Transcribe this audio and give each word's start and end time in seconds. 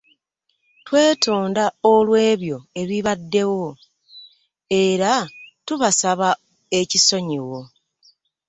Twetonda 0.85 1.65
olw’ebyo 1.93 2.57
ebibaddewo, 2.81 3.69
era 4.83 5.11
tubasaba 5.65 6.29
ekisonyiwo. 6.79 7.59